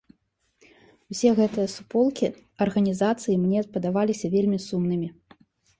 [1.15, 2.27] Усе гэтыя суполкі,
[2.67, 5.07] арганізацыі мне падаваліся вельмі сумнымі.